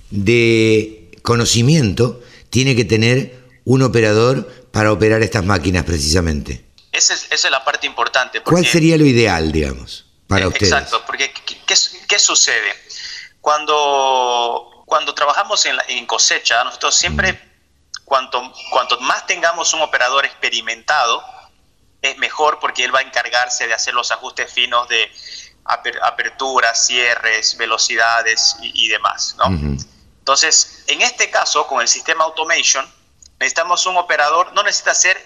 de 0.10 1.12
conocimiento 1.22 2.22
tiene 2.50 2.76
que 2.76 2.84
tener 2.84 3.37
un 3.68 3.84
operador 3.84 4.48
para 4.72 4.94
operar 4.94 5.22
estas 5.22 5.44
máquinas 5.44 5.84
precisamente? 5.84 6.66
Esa 6.94 7.14
es, 7.14 7.52
la 7.52 7.66
parte 7.66 7.86
importante. 7.86 8.42
¿Cuál 8.42 8.66
sería 8.66 8.98
lo 8.98 9.06
ideal, 9.06 9.52
digamos, 9.52 10.06
para 10.26 10.46
eh, 10.46 10.48
ustedes? 10.48 10.72
Exacto, 10.72 11.04
porque 11.06 11.34
¿qué, 11.66 12.20
sucede? 12.20 12.74
Cuando, 13.42 14.84
cuando 14.86 15.14
trabajamos 15.14 15.66
en, 15.66 16.06
cosecha, 16.06 16.64
nosotros 16.64 16.96
siempre, 16.96 17.40
cuanto, 18.06 18.54
cuanto 18.72 19.02
más 19.02 19.28
tengamos 19.28 19.74
un 19.74 19.82
operador 19.82 20.26
experimentado, 20.26 21.22
es 22.02 22.18
mejor 22.20 22.60
porque 22.60 22.86
él 22.86 22.96
va 22.96 23.00
a 23.00 23.04
encargarse 23.04 23.68
de 23.68 23.74
hacer 23.74 23.94
los 23.94 24.12
ajustes 24.12 24.52
finos 24.52 24.88
de 24.88 25.12
aperturas, 25.66 26.86
cierres, 26.88 27.58
velocidades 27.58 28.56
y, 28.62 28.88
demás. 28.88 29.36
¿no? 29.38 29.48
Entonces, 30.20 30.86
en 30.88 31.02
este 31.02 31.30
caso, 31.30 31.68
con 31.68 31.82
el 31.82 31.90
sistema 31.90 32.24
automation, 32.24 32.97
necesitamos 33.40 33.86
un 33.86 33.98
operador, 33.98 34.54
no 34.54 34.64
necesita 34.64 34.94
ser 34.94 35.18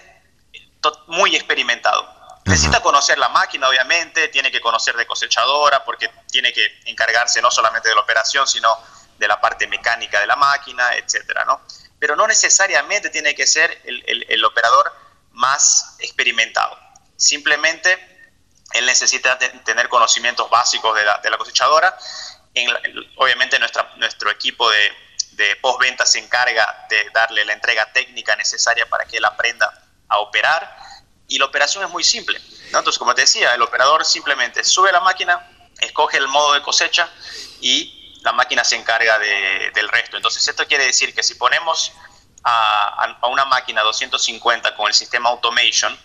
muy 1.06 1.36
experimentado. 1.36 2.20
Necesita 2.44 2.80
conocer 2.80 3.18
la 3.18 3.28
máquina, 3.28 3.68
obviamente, 3.68 4.28
tiene 4.28 4.50
que 4.50 4.60
conocer 4.60 4.96
de 4.96 5.06
cosechadora, 5.06 5.84
porque 5.84 6.10
tiene 6.30 6.52
que 6.52 6.80
encargarse 6.86 7.40
no 7.40 7.50
solamente 7.50 7.88
de 7.88 7.94
la 7.94 8.00
operación, 8.00 8.46
sino 8.48 8.76
de 9.16 9.28
la 9.28 9.40
parte 9.40 9.68
mecánica 9.68 10.18
de 10.20 10.26
la 10.26 10.34
máquina, 10.34 10.96
etcétera, 10.96 11.44
¿no? 11.44 11.60
Pero 12.00 12.16
no 12.16 12.26
necesariamente 12.26 13.10
tiene 13.10 13.34
que 13.36 13.46
ser 13.46 13.80
el, 13.84 14.44
operador 14.44 14.92
más 15.30 15.94
experimentado. 16.00 16.76
Simplemente 17.16 17.96
él 18.72 18.86
necesita 18.86 19.38
tener 19.38 19.88
conocimientos 19.88 20.50
básicos 20.50 20.96
de 20.96 21.04
la, 21.04 21.38
cosechadora. 21.38 21.96
obviamente 23.16 23.60
nuestra, 23.60 23.92
nuestro 23.98 24.30
equipo 24.32 24.68
de, 24.68 24.92
de 25.32 25.56
postventa 25.56 26.06
se 26.06 26.18
encarga 26.18 26.86
de 26.88 27.10
darle 27.10 27.44
la 27.44 27.52
entrega 27.52 27.92
técnica 27.92 28.36
necesaria 28.36 28.88
para 28.88 29.04
que 29.06 29.16
él 29.16 29.24
aprenda 29.24 29.72
a 30.08 30.18
operar 30.18 30.76
y 31.28 31.38
la 31.38 31.46
operación 31.46 31.84
es 31.84 31.90
muy 31.90 32.04
simple. 32.04 32.40
Entonces, 32.66 32.98
como 32.98 33.14
te 33.14 33.22
decía, 33.22 33.54
el 33.54 33.62
operador 33.62 34.04
simplemente 34.04 34.64
sube 34.64 34.92
la 34.92 35.00
máquina, 35.00 35.48
escoge 35.80 36.18
el 36.18 36.28
modo 36.28 36.52
de 36.52 36.62
cosecha 36.62 37.08
y 37.60 38.20
la 38.22 38.32
máquina 38.32 38.64
se 38.64 38.76
encarga 38.76 39.18
del 39.18 39.88
resto. 39.88 40.16
Entonces, 40.16 40.46
esto 40.46 40.66
quiere 40.66 40.84
decir 40.84 41.14
que 41.14 41.22
si 41.22 41.34
ponemos 41.34 41.92
a, 42.44 43.16
una 43.30 43.44
máquina 43.44 43.82
250 43.82 44.74
con 44.76 44.88
el 44.88 44.94
sistema 44.94 45.30
automation, 45.30 45.98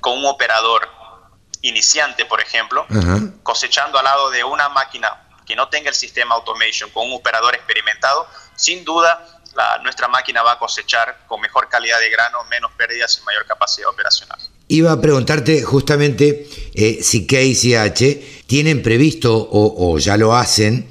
con 0.00 0.18
un 0.18 0.26
operador 0.26 0.88
iniciante, 1.62 2.24
por 2.24 2.40
ejemplo, 2.40 2.86
cosechando 3.42 3.98
al 3.98 4.04
lado 4.04 4.30
de 4.30 4.44
una 4.44 4.68
máquina 4.68 5.29
que 5.50 5.56
no 5.56 5.68
tenga 5.68 5.88
el 5.88 5.96
sistema 5.96 6.36
automation, 6.36 6.90
con 6.90 7.08
un 7.08 7.14
operador 7.14 7.56
experimentado, 7.56 8.24
sin 8.54 8.84
duda 8.84 9.26
nuestra 9.82 10.06
máquina 10.06 10.44
va 10.44 10.52
a 10.52 10.58
cosechar 10.60 11.24
con 11.26 11.40
mejor 11.40 11.68
calidad 11.68 11.98
de 11.98 12.08
grano, 12.08 12.38
menos 12.48 12.70
pérdidas 12.78 13.18
y 13.20 13.26
mayor 13.26 13.44
capacidad 13.46 13.88
operacional. 13.88 14.38
Iba 14.68 14.92
a 14.92 15.00
preguntarte 15.00 15.60
justamente 15.62 16.46
eh, 16.72 17.00
si 17.02 17.26
KCH 17.26 18.46
tienen 18.46 18.80
previsto 18.80 19.48
o, 19.50 19.98
ya 19.98 20.16
lo 20.16 20.36
hacen. 20.36 20.88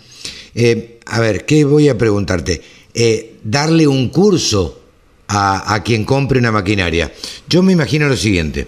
Eh, 0.53 0.99
a 1.05 1.21
ver, 1.21 1.45
¿qué 1.45 1.63
voy 1.63 1.87
a 1.87 1.97
preguntarte? 1.97 2.61
Eh, 2.93 3.37
darle 3.41 3.87
un 3.87 4.09
curso 4.09 4.81
a, 5.29 5.73
a 5.73 5.83
quien 5.83 6.03
compre 6.03 6.37
una 6.37 6.51
maquinaria. 6.51 7.13
Yo 7.47 7.63
me 7.63 7.71
imagino 7.71 8.09
lo 8.09 8.17
siguiente. 8.17 8.67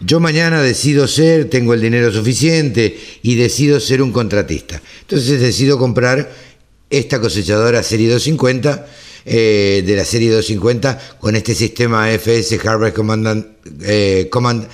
Yo 0.00 0.20
mañana 0.20 0.62
decido 0.62 1.08
ser, 1.08 1.50
tengo 1.50 1.74
el 1.74 1.80
dinero 1.80 2.12
suficiente 2.12 2.98
y 3.22 3.34
decido 3.34 3.80
ser 3.80 4.00
un 4.00 4.12
contratista. 4.12 4.80
Entonces 5.00 5.40
decido 5.40 5.78
comprar 5.78 6.32
esta 6.90 7.20
cosechadora 7.20 7.82
Serie 7.82 8.08
250 8.08 8.86
eh, 9.24 9.82
de 9.84 9.96
la 9.96 10.04
serie 10.04 10.30
250 10.30 11.18
con 11.20 11.36
este 11.36 11.54
sistema 11.54 12.08
FS 12.10 12.58
Harvest 12.64 12.96
eh, 13.82 14.28
Command, 14.30 14.68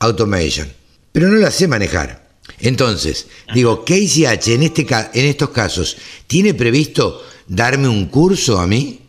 Automation. 0.00 0.68
Pero 1.12 1.28
no 1.28 1.36
la 1.36 1.50
sé 1.50 1.66
manejar. 1.66 2.28
Entonces, 2.58 3.28
digo, 3.54 3.84
KCH 3.84 4.48
en, 4.48 4.62
este, 4.64 4.86
en 5.14 5.26
estos 5.26 5.50
casos, 5.50 5.96
¿tiene 6.26 6.52
previsto 6.52 7.24
darme 7.46 7.88
un 7.88 8.06
curso 8.06 8.58
a 8.58 8.66
mí? 8.66 9.00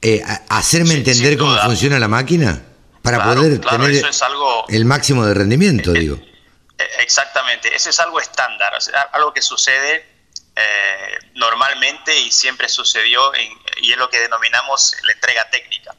Eh, 0.00 0.22
¿Hacerme 0.48 0.94
entender 0.94 1.36
cómo 1.36 1.56
funciona 1.64 1.98
la 1.98 2.08
máquina? 2.08 2.69
Para 3.02 3.24
poder 3.24 3.60
tener 3.60 4.04
el 4.68 4.84
máximo 4.84 5.24
de 5.26 5.34
rendimiento, 5.34 5.92
digo. 5.92 6.18
Exactamente, 6.98 7.74
eso 7.74 7.90
es 7.90 8.00
algo 8.00 8.20
estándar, 8.20 8.78
algo 9.12 9.34
que 9.34 9.42
sucede 9.42 10.06
eh, 10.56 11.18
normalmente 11.34 12.18
y 12.18 12.30
siempre 12.30 12.68
sucedió 12.68 13.32
y 13.80 13.92
es 13.92 13.98
lo 13.98 14.08
que 14.08 14.18
denominamos 14.20 14.96
la 15.02 15.12
entrega 15.12 15.48
técnica. 15.50 15.94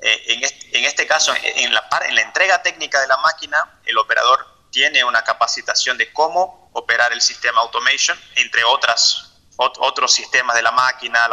Eh, 0.00 0.24
en, 0.72 0.84
este, 0.84 1.06
caso, 1.06 1.34
en 1.42 1.74
la, 1.74 1.88
en 2.08 2.14
la 2.14 2.22
entrega 2.22 2.62
técnica 2.62 3.00
de 3.00 3.08
la 3.08 3.16
máquina, 3.18 3.80
el 3.84 3.98
operador 3.98 4.46
tiene 4.70 5.02
una 5.02 5.22
capacitación 5.22 5.98
de 5.98 6.12
cómo 6.12 6.70
operar 6.72 7.12
el 7.12 7.20
sistema 7.20 7.60
automation, 7.62 8.18
entre 8.36 8.62
otras 8.64 9.24
otros 9.56 10.14
sistemas 10.14 10.54
de 10.54 10.62
la 10.62 10.70
máquina, 10.70 11.28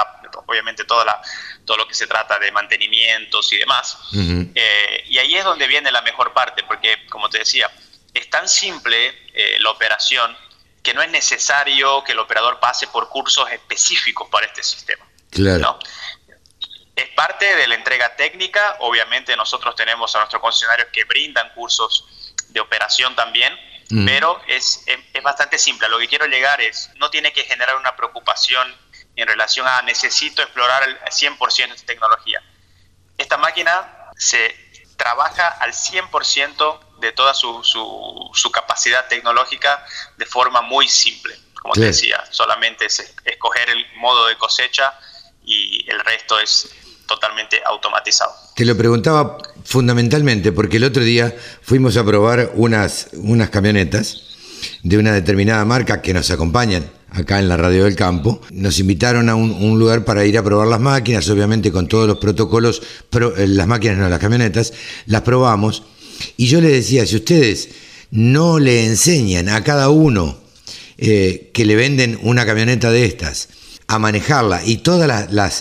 obviamente 0.45 0.85
toda 0.85 1.05
la, 1.05 1.21
todo 1.65 1.77
lo 1.77 1.87
que 1.87 1.93
se 1.93 2.07
trata 2.07 2.39
de 2.39 2.51
mantenimientos 2.51 3.51
y 3.53 3.57
demás. 3.57 3.97
Eh, 4.13 5.03
y 5.07 5.17
ahí 5.17 5.35
es 5.35 5.43
donde 5.43 5.67
viene 5.67 5.91
la 5.91 6.01
mejor 6.01 6.33
parte, 6.33 6.63
porque 6.63 7.05
como 7.07 7.29
te 7.29 7.39
decía, 7.39 7.69
es 8.13 8.29
tan 8.29 8.47
simple 8.47 9.13
la 9.59 9.69
operación 9.69 10.35
que 10.85 10.93
no 10.93 11.01
es 11.01 11.09
necesario 11.09 12.03
que 12.03 12.11
el 12.11 12.19
operador 12.19 12.59
pase 12.59 12.87
por 12.87 13.09
cursos 13.09 13.51
específicos 13.51 14.29
para 14.29 14.45
este 14.45 14.63
sistema. 14.63 15.03
Claro. 15.31 15.79
Es 16.95 17.09
parte 17.09 17.55
de 17.55 17.67
la 17.67 17.75
entrega 17.75 18.15
técnica, 18.15 18.77
obviamente 18.79 19.35
nosotros 19.35 19.75
tenemos 19.75 20.15
a 20.15 20.19
nuestros 20.19 20.41
concesionarios 20.41 20.87
que 20.93 21.03
brindan 21.03 21.49
cursos 21.55 22.33
de 22.49 22.59
operación 22.59 23.15
también, 23.15 23.53
mm. 23.89 24.05
pero 24.05 24.39
es, 24.47 24.83
es, 24.85 25.23
bastante 25.23 25.57
simple. 25.57 25.89
lo 25.89 25.97
que 25.97 26.07
quiero 26.07 26.27
llegar 26.27 26.61
es, 26.61 26.91
no 26.97 27.09
tiene 27.09 27.33
que 27.33 27.43
generar 27.43 27.75
una 27.77 27.95
preocupación 27.95 28.73
en 29.15 29.27
relación 29.27 29.67
a 29.67 29.81
necesito 29.81 30.41
explorar 30.41 30.83
el 30.83 30.97
100% 30.97 31.67
de 31.67 31.75
esta 31.75 31.87
tecnología. 31.87 32.41
Esta 33.17 33.37
máquina 33.37 34.11
se 34.17 34.55
trabaja 34.97 35.47
al 35.47 35.71
100% 35.71 36.99
de 36.99 37.11
toda 37.11 37.33
su, 37.33 37.63
su, 37.63 38.51
capacidad 38.51 39.07
tecnológica 39.07 39.85
de 40.17 40.25
forma 40.25 40.61
muy 40.61 40.87
simple. 40.87 41.35
Como 41.61 41.73
te 41.73 41.81
decía, 41.81 42.23
solamente 42.29 42.85
es 42.85 43.13
escoger 43.25 43.69
el 43.69 43.85
modo 43.97 44.27
de 44.27 44.37
cosecha 44.37 44.93
y 45.43 45.89
el 45.89 45.99
resto 45.99 46.39
es 46.39 46.69
totalmente 47.07 47.61
automatizado. 47.65 48.33
Te 48.55 48.65
lo 48.65 48.77
preguntaba 48.77 49.37
fundamentalmente 49.63 50.51
porque 50.51 50.77
el 50.77 50.83
otro 50.83 51.03
día 51.03 51.35
fuimos 51.61 51.97
a 51.97 52.05
probar 52.05 52.51
unas, 52.53 53.09
unas 53.13 53.49
camionetas 53.49 54.21
de 54.83 54.97
una 54.97 55.11
determinada 55.11 55.65
marca 55.65 56.01
que 56.01 56.13
nos 56.13 56.29
acompañan 56.31 56.89
acá 57.15 57.39
en 57.39 57.49
la 57.49 57.57
radio 57.57 57.85
del 57.85 57.95
campo. 57.95 58.41
Nos 58.51 58.79
invitaron 58.79 59.29
a 59.29 59.35
un, 59.35 59.79
lugar 59.79 60.05
para 60.05 60.25
ir 60.25 60.37
a 60.37 60.43
probar 60.43 60.67
las 60.67 60.79
máquinas, 60.79 61.29
obviamente 61.29 61.71
con 61.71 61.87
todos 61.87 62.07
los 62.07 62.17
protocolos, 62.17 62.81
eh, 63.37 63.47
las 63.47 63.67
máquinas 63.67 63.97
no, 63.97 64.09
las 64.09 64.19
camionetas, 64.19 64.73
las 65.07 65.21
probamos 65.21 65.83
y 66.37 66.47
yo 66.47 66.61
les 66.61 66.71
decía, 66.71 67.05
si 67.05 67.15
ustedes 67.15 67.69
no 68.11 68.59
le 68.59 68.85
enseñan 68.85 69.49
a 69.49 69.63
cada 69.63 69.89
uno 69.89 70.37
eh, 70.97 71.51
que 71.53 71.65
le 71.65 71.75
venden 71.75 72.19
una 72.23 72.45
camioneta 72.45 72.91
de 72.91 73.05
estas 73.05 73.49
a 73.87 73.99
manejarla 73.99 74.63
y 74.65 74.77
todo 74.77 75.05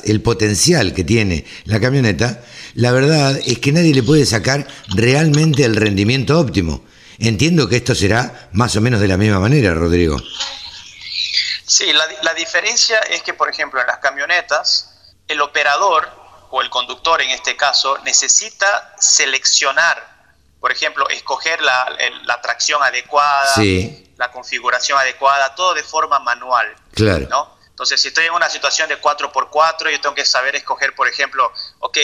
el 0.04 0.20
potencial 0.22 0.94
que 0.94 1.04
tiene 1.04 1.44
la 1.64 1.80
camioneta, 1.80 2.42
la 2.74 2.90
verdad 2.92 3.38
es 3.44 3.58
que 3.58 3.72
nadie 3.72 3.94
le 3.94 4.02
puede 4.02 4.24
sacar 4.24 4.66
realmente 4.94 5.64
el 5.64 5.76
rendimiento 5.76 6.38
óptimo. 6.38 6.82
Entiendo 7.18 7.68
que 7.68 7.76
esto 7.76 7.94
será 7.94 8.48
más 8.52 8.74
o 8.76 8.80
menos 8.80 9.00
de 9.00 9.08
la 9.08 9.18
misma 9.18 9.40
manera, 9.40 9.74
Rodrigo. 9.74 10.16
Sí, 11.74 11.92
la, 11.92 12.06
la 12.22 12.34
diferencia 12.34 12.98
es 13.00 13.22
que, 13.22 13.34
por 13.34 13.48
ejemplo, 13.48 13.80
en 13.80 13.86
las 13.86 13.98
camionetas, 13.98 14.94
el 15.26 15.40
operador 15.40 16.08
o 16.50 16.62
el 16.62 16.70
conductor 16.70 17.20
en 17.20 17.30
este 17.30 17.56
caso 17.56 17.98
necesita 18.04 18.94
seleccionar 18.98 20.14
por 20.64 20.72
ejemplo, 20.72 21.06
escoger 21.10 21.60
la, 21.60 21.94
la 22.24 22.40
tracción 22.40 22.82
adecuada, 22.82 23.54
la 24.16 24.30
configuración 24.32 24.98
adecuada, 24.98 25.54
todo 25.54 25.74
de 25.74 25.82
forma 25.82 26.20
manual. 26.20 26.74
Claro. 26.94 27.26
¿no? 27.28 27.58
Entonces, 27.68 28.00
si 28.00 28.08
estoy 28.08 28.24
en 28.24 28.32
una 28.32 28.48
situación 28.48 28.88
de 28.88 28.98
4x4, 28.98 29.90
yo 29.90 30.00
tengo 30.00 30.14
que 30.14 30.24
saber 30.24 30.56
escoger, 30.56 30.94
por 30.94 31.06
ejemplo, 31.06 31.52
ok, 31.80 31.98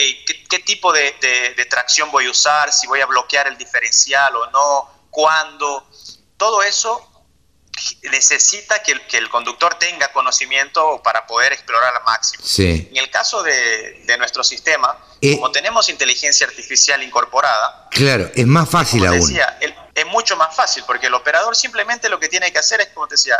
¿qué, 0.47 0.59
tipo 0.59 0.93
de, 0.93 1.11
de, 1.57 1.65
tracción 1.65 2.11
voy 2.11 2.27
a 2.27 2.29
usar? 2.29 2.71
Si 2.71 2.85
voy 2.85 3.01
a 3.01 3.07
bloquear 3.07 3.47
el 3.47 3.57
diferencial 3.57 4.35
o 4.35 4.51
no, 4.51 5.07
cuándo. 5.09 5.83
Todo 6.37 6.61
eso 6.61 7.10
necesita 8.11 8.81
que 8.83 8.91
el, 8.93 9.07
que 9.07 9.17
el, 9.17 9.29
conductor 9.29 9.75
tenga 9.75 10.11
conocimiento 10.11 11.01
para 11.03 11.25
poder 11.25 11.53
explorar 11.53 11.93
al 11.95 12.03
máximo. 12.03 12.43
Sí. 12.45 12.89
En 12.91 12.97
el 12.97 13.09
caso 13.09 13.43
de, 13.43 14.03
de 14.05 14.17
nuestro 14.17 14.43
sistema, 14.43 14.97
eh, 15.21 15.35
como 15.35 15.51
tenemos 15.51 15.89
inteligencia 15.89 16.47
artificial 16.47 17.01
incorporada... 17.03 17.87
Claro, 17.91 18.29
es 18.35 18.45
más 18.45 18.69
fácil 18.69 19.05
aún. 19.05 19.19
Decía, 19.19 19.57
es 19.93 20.05
mucho 20.07 20.35
más 20.35 20.55
fácil, 20.55 20.83
porque 20.85 21.07
el 21.07 21.13
operador 21.13 21.55
simplemente 21.55 22.09
lo 22.09 22.19
que 22.19 22.27
tiene 22.27 22.51
que 22.51 22.59
hacer 22.59 22.81
es, 22.81 22.87
como 22.89 23.07
te 23.07 23.15
decía, 23.15 23.37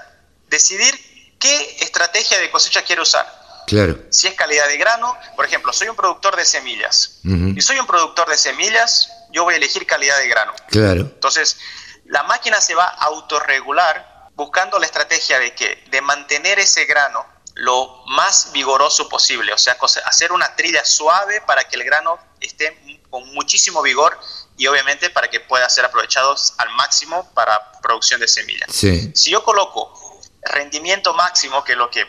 decidir 0.47 0.93
qué 1.39 1.77
estrategia 1.81 2.39
de 2.39 2.50
cosecha 2.51 2.83
quiero 2.83 3.03
usar. 3.03 3.41
Claro. 3.67 4.00
Si 4.09 4.27
es 4.27 4.33
calidad 4.33 4.67
de 4.67 4.77
grano, 4.77 5.17
por 5.35 5.45
ejemplo, 5.45 5.71
soy 5.71 5.88
un 5.88 5.95
productor 5.95 6.35
de 6.35 6.45
semillas. 6.45 7.19
Y 7.23 7.61
soy 7.61 7.79
un 7.79 7.88
productor 7.88 8.29
de 8.29 8.38
semillas, 8.38 9.09
yo 9.31 9.43
voy 9.43 9.53
a 9.53 9.57
elegir 9.57 9.85
calidad 9.85 10.17
de 10.17 10.27
grano. 10.27 10.53
Claro. 10.67 11.01
Entonces, 11.01 11.57
la 12.05 12.23
máquina 12.23 12.59
se 12.59 12.75
va 12.75 12.85
a 12.85 13.05
autorregular 13.05 14.10
buscando 14.41 14.79
la 14.79 14.88
estrategia 14.88 15.38
de 15.38 15.53
que 15.53 15.83
de 15.91 16.01
mantener 16.01 16.57
ese 16.57 16.86
grano 16.86 17.24
lo 17.53 18.03
más 18.07 18.51
vigoroso 18.51 19.07
posible, 19.07 19.53
o 19.53 19.57
sea, 19.57 19.77
hacer 20.05 20.31
una 20.31 20.55
trilla 20.55 20.83
suave 20.83 21.41
para 21.41 21.63
que 21.65 21.75
el 21.75 21.83
grano 21.83 22.17
esté 22.39 22.75
con 23.12 23.31
muchísimo 23.36 23.83
vigor 23.83 24.19
y 24.57 24.65
obviamente 24.65 25.12
para 25.12 25.29
que 25.29 25.41
pueda 25.41 25.69
ser 25.69 25.86
aprovechado 25.86 26.36
al 26.57 26.69
máximo 26.71 27.31
para 27.36 27.71
producción 27.83 28.19
de 28.19 28.27
semillas. 28.27 28.67
Si 28.71 29.29
yo 29.29 29.43
coloco 29.43 29.93
rendimiento 30.41 31.13
máximo, 31.13 31.63
que 31.63 31.74
es 31.74 31.77
lo 31.77 31.91
que 31.91 32.03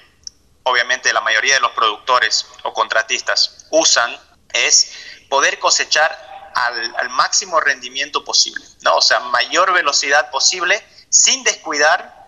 obviamente 0.63 1.13
la 1.13 1.21
mayoría 1.21 1.55
de 1.55 1.61
los 1.61 1.73
productores 1.73 2.47
o 2.63 2.73
contratistas 2.73 3.67
usan, 3.71 4.11
es 4.55 4.93
poder 5.29 5.59
cosechar 5.59 6.51
al, 6.55 7.11
máximo 7.11 7.61
rendimiento 7.61 8.25
posible, 8.25 8.65
¿no? 8.81 8.97
O 8.97 9.03
sea, 9.03 9.21
mayor 9.21 9.75
velocidad 9.75 10.31
posible 10.31 10.83
sin 11.11 11.45
descuidar 11.45 12.22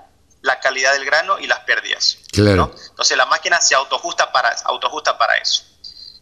la 0.45 0.61
calidad 0.61 0.93
del 0.93 1.07
grano 1.07 1.39
y 1.39 1.47
las 1.47 1.61
pérdidas. 1.61 2.19
Claro. 2.31 2.71
Entonces 2.91 3.17
la 3.17 3.25
máquina 3.25 3.63
se 3.63 3.75
autoajusta 3.75 4.31
para, 4.31 4.51
autoajusta 4.65 5.17
para 5.17 5.39
eso. 5.39 5.65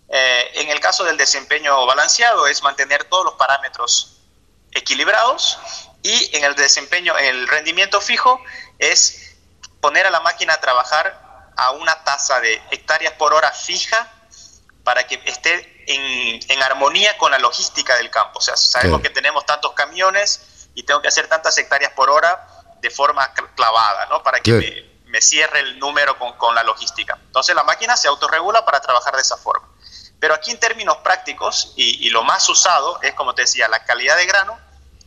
Eh, 0.09 0.51
en 0.55 0.69
el 0.69 0.79
caso 0.79 1.03
del 1.03 1.17
desempeño 1.17 1.85
balanceado 1.87 2.47
es 2.47 2.63
mantener 2.63 3.03
todos 3.05 3.25
los 3.25 3.35
parámetros 3.35 4.21
equilibrados 4.71 5.59
y 6.05 6.37
en 6.37 6.45
el 6.45 6.55
desempeño, 6.55 7.19
en 7.19 7.27
el 7.27 7.49
rendimiento 7.49 8.01
fijo 8.01 8.41
es 8.79 9.35
poner 9.81 10.07
a 10.07 10.11
la 10.11 10.21
máquina 10.21 10.55
a 10.55 10.61
trabajar 10.61 11.51
a 11.57 11.73
una 11.73 12.05
tasa 12.05 12.39
de 12.39 12.63
hectáreas 12.71 13.15
por 13.15 13.35
hora 13.35 13.51
fija 13.51 14.09
para 14.85 15.05
que 15.09 15.21
esté 15.25 15.85
en, 15.89 16.63
armonía 16.63 17.19
con 17.19 17.33
la 17.33 17.41
logística 17.41 17.97
del 17.97 18.09
campo. 18.09 18.39
O 18.39 18.43
sea, 18.43 18.57
sabemos 18.57 19.01
que 19.01 19.11
tenemos 19.11 19.45
tantos 19.47 19.73
camiones 19.73 20.69
y 20.77 20.85
tengo 20.85 21.03
que 21.03 21.09
hacer 21.09 21.27
tantas 21.27 21.59
hectáreas 21.59 21.91
por 21.93 22.09
hora 22.09 22.62
de 22.83 22.91
forma 22.91 23.33
clavada, 23.55 24.07
¿no? 24.07 24.23
Para 24.23 24.41
que 24.41 24.93
me, 25.07 25.21
cierre 25.23 25.61
el 25.61 25.79
número 25.79 26.19
con, 26.19 26.33
con, 26.35 26.55
la 26.55 26.65
logística. 26.65 27.17
Entonces 27.27 27.55
la 27.55 27.63
máquina 27.63 27.97
se 27.97 28.09
autorregula 28.09 28.65
para 28.65 28.81
trabajar 28.81 29.15
de 29.15 29.23
esa 29.23 29.37
forma. 29.37 29.69
Pero 30.19 30.35
aquí 30.35 30.51
en 30.51 30.59
términos 30.59 30.99
prácticos, 30.99 31.73
y, 31.77 32.07
y 32.07 32.11
lo 32.11 32.25
más 32.25 32.49
usado 32.49 33.01
es, 33.03 33.15
como 33.15 33.35
te 33.35 33.43
decía, 33.43 33.69
la 33.69 33.85
calidad 33.85 34.17
de 34.17 34.27
grano 34.27 34.59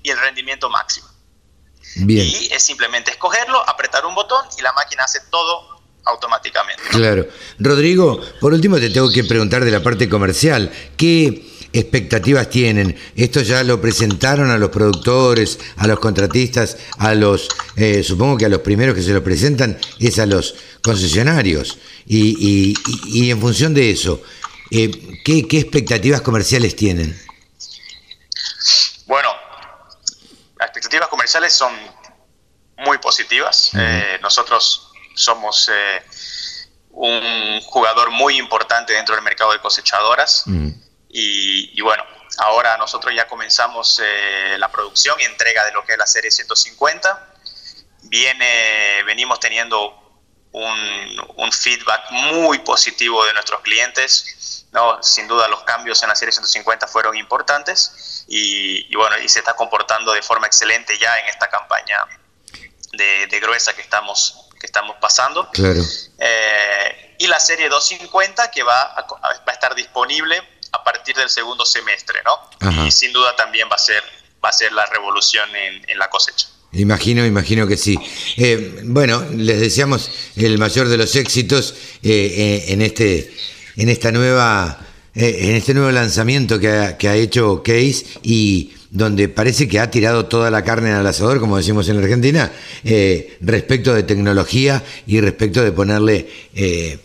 y 0.01 0.09
el 0.09 0.17
rendimiento 0.17 0.69
máximo. 0.69 1.07
Bien. 1.97 2.25
Y 2.25 2.53
es 2.53 2.63
simplemente 2.63 3.11
escogerlo, 3.11 3.67
apretar 3.69 4.05
un 4.05 4.15
botón 4.15 4.45
y 4.57 4.61
la 4.61 4.71
máquina 4.73 5.03
hace 5.03 5.19
todo 5.29 5.81
automáticamente. 6.05 6.83
Claro. 6.91 7.27
Rodrigo, 7.59 8.21
por 8.39 8.53
último 8.53 8.77
te 8.77 8.89
tengo 8.89 9.09
que 9.11 9.23
preguntar 9.23 9.65
de 9.65 9.71
la 9.71 9.83
parte 9.83 10.07
comercial. 10.07 10.71
¿Qué 10.97 11.54
expectativas 11.79 12.49
tienen? 12.49 12.97
Esto 13.15 13.41
ya 13.41 13.63
lo 13.63 13.81
presentaron 13.81 14.49
a 14.49 14.57
los 14.57 14.69
productores, 14.69 15.59
a 15.77 15.87
los 15.87 15.99
contratistas, 15.99 16.77
a 16.97 17.13
los, 17.13 17.49
eh, 17.75 18.03
supongo 18.03 18.37
que 18.37 18.45
a 18.45 18.49
los 18.49 18.61
primeros 18.61 18.95
que 18.95 19.01
se 19.01 19.13
lo 19.13 19.23
presentan 19.23 19.77
es 19.99 20.19
a 20.19 20.25
los 20.25 20.55
concesionarios. 20.81 21.77
Y, 22.05 22.75
y, 23.05 23.31
en 23.31 23.41
función 23.41 23.73
de 23.73 23.91
eso, 23.91 24.21
eh, 24.71 25.21
¿qué, 25.23 25.39
expectativas 25.39 26.21
comerciales 26.21 26.75
tienen? 26.75 27.19
Bueno, 29.05 29.29
las 30.57 30.67
expectativas 30.67 31.09
comerciales 31.09 31.53
son 31.53 31.73
muy 32.77 32.97
positivas. 32.99 33.71
Eh, 33.73 34.19
nosotros 34.21 34.91
somos 35.15 35.69
un 36.91 37.59
jugador 37.61 38.11
muy 38.11 38.37
importante 38.37 38.93
dentro 38.93 39.15
del 39.15 39.23
mercado 39.23 39.51
de 39.51 39.59
cosechadoras. 39.59 40.43
Mm. 40.45 40.84
Y, 41.17 41.79
bueno, 41.79 42.03
ahora 42.39 42.75
nosotros 42.77 43.13
ya 43.15 43.25
comenzamos 43.25 44.01
eh, 44.03 44.57
la 44.57 44.69
producción 44.69 45.17
y 45.21 45.23
entrega 45.23 45.63
de 45.63 45.71
lo 45.71 45.85
que 45.85 45.93
es 45.93 45.97
la 45.97 46.07
serie 46.07 46.29
150. 46.29 47.35
Viene, 48.03 49.01
venimos 49.05 49.39
teniendo 49.39 50.21
un, 50.51 51.51
feedback 51.53 52.11
muy 52.11 52.59
positivo 52.59 53.25
de 53.25 53.33
nuestros 53.33 53.61
clientes. 53.61 54.65
¿no? 54.73 55.01
Sin 55.01 55.25
duda 55.27 55.47
los 55.47 55.63
cambios 55.63 56.03
en 56.03 56.09
la 56.09 56.15
serie 56.15 56.33
150 56.33 56.85
fueron 56.87 57.15
importantes 57.15 58.25
y, 58.27 58.93
bueno, 58.93 59.17
y 59.19 59.29
se 59.29 59.39
está 59.39 59.53
comportando 59.53 60.11
de 60.11 60.21
forma 60.21 60.47
excelente 60.47 60.97
ya 60.99 61.17
en 61.19 61.27
esta 61.27 61.49
campaña 61.49 62.05
de, 62.91 63.27
de 63.27 63.39
gruesa 63.39 63.73
que 63.73 63.81
estamos 63.81 64.45
estamos 64.65 64.97
pasando. 64.99 65.49
Claro. 65.51 65.81
Eh, 66.17 67.15
y 67.19 67.27
la 67.27 67.39
serie 67.39 67.69
250 67.69 68.51
que 68.51 68.63
va 68.63 68.81
a, 68.81 69.01
va 69.03 69.43
a, 69.45 69.51
estar 69.51 69.73
disponible 69.75 70.41
a 70.75 70.83
partir 70.83 71.15
del 71.15 71.29
segundo 71.29 71.65
semestre, 71.65 72.19
¿no? 72.25 72.85
Y 72.85 72.91
sin 72.91 73.13
duda 73.13 73.35
también 73.35 73.67
va 73.71 73.75
a 73.75 73.79
ser, 73.79 74.03
va 74.43 74.49
a 74.49 74.53
ser 74.53 74.71
la 74.71 74.85
revolución 74.85 75.49
en, 75.55 75.97
la 75.97 76.09
cosecha. 76.09 76.47
Imagino, 76.73 77.25
imagino 77.25 77.67
que 77.67 77.77
sí. 77.77 77.97
Eh, 78.37 78.81
bueno, 78.83 79.25
les 79.35 79.59
deseamos 79.59 80.11
el 80.35 80.57
mayor 80.57 80.87
de 80.89 80.97
los 80.97 81.15
éxitos 81.15 81.73
eh, 82.03 82.65
en 82.67 82.81
este, 82.81 83.33
en 83.77 83.89
esta 83.89 84.11
nueva, 84.11 84.79
en 85.13 85.55
este 85.55 85.73
nuevo 85.73 85.91
lanzamiento 85.91 86.59
que 86.59 86.69
ha, 86.69 86.97
que 86.97 87.07
ha 87.07 87.15
hecho 87.15 87.63
Case 87.63 88.05
y 88.23 88.73
donde 88.95 89.27
parece 89.27 89.67
que 89.67 89.79
ha 89.79 89.91
tirado 89.91 90.25
toda 90.25 90.49
la 90.49 90.63
carne 90.63 90.93
al 90.93 91.05
asador, 91.05 91.41
como 91.41 91.57
decimos 91.57 91.89
en 91.89 91.97
la 91.97 92.03
Argentina, 92.03 92.51
eh, 92.85 93.37
respecto 93.41 93.93
de 93.93 94.03
tecnología 94.03 94.81
y 95.05 95.19
respecto 95.19 95.61
de 95.61 95.73
ponerle, 95.73 96.29
eh, 96.55 96.97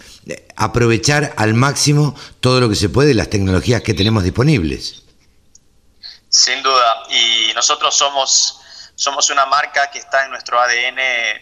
aprovechar 0.57 1.35
al 1.37 1.55
máximo 1.55 2.14
todo 2.40 2.61
lo 2.61 2.69
que 2.69 2.77
se 2.77 2.88
puede 2.88 3.14
las 3.14 3.31
tecnologías 3.31 3.83
que 3.83 3.95
tenemos 3.95 4.25
disponibles. 4.25 5.03
Sin 6.29 6.62
duda, 6.62 7.05
y 7.11 7.53
nosotros 7.55 7.97
somos, 7.97 8.61
somos 8.95 9.31
una 9.31 9.47
marca 9.47 9.90
que 9.90 9.99
está 9.99 10.25
en 10.25 10.31
nuestro 10.31 10.61
ADN, 10.61 10.99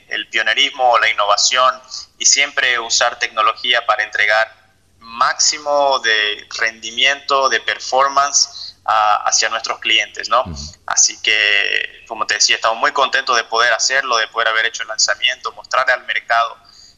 el 0.09 0.29
pionerismo, 0.29 0.99
la 0.99 1.11
innovación 1.11 1.75
y 2.19 2.25
siempre 2.25 2.79
usar 2.79 3.19
tecnología 3.19 3.85
para 3.87 4.05
entregar 4.05 4.59
máximo 4.99 5.99
de 6.01 6.47
rendimiento, 6.59 7.49
de 7.49 7.61
performance 7.61 8.77
hacia 8.85 9.51
nuestros 9.51 9.81
clientes, 9.81 10.31
¿no? 10.31 10.45
Así 10.87 11.21
que, 11.21 12.05
como 12.09 12.27
te 12.27 12.35
decía, 12.35 12.57
estamos 12.57 12.79
muy 12.79 12.93
contentos 12.93 13.37
de 13.37 13.45
poder 13.45 13.73
hacerlo, 13.75 14.17
de 14.17 14.29
poder 14.29 14.49
haber 14.49 14.65
hecho 14.67 14.83
el 14.83 14.89
lanzamiento, 14.89 15.53
mostrarle 15.53 15.93
al 15.93 16.07
mercado 16.07 16.57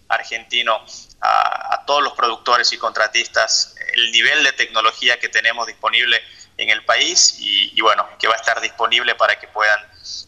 argentino, 0.08 0.84
a, 1.20 1.84
todos 1.86 2.02
los 2.02 2.12
productores 2.12 2.72
y 2.72 2.78
contratistas, 2.78 3.74
el 3.94 4.12
nivel 4.12 4.44
de 4.44 4.52
tecnología 4.52 5.18
que 5.18 5.28
tenemos 5.28 5.66
disponible 5.66 6.22
en 6.56 6.70
el 6.70 6.84
país 6.84 7.36
y, 7.40 7.80
bueno, 7.80 8.06
que 8.18 8.28
va 8.28 8.34
a 8.34 8.36
estar 8.36 8.60
disponible 8.60 9.14
para 9.16 9.38
que 9.38 9.48
puedan 9.48 9.80